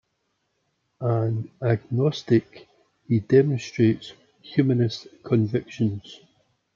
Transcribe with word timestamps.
An 0.99 1.51
agnostic, 1.61 2.67
he 3.07 3.19
demonstrated 3.19 4.17
humanist 4.41 5.05
convictions. 5.23 6.21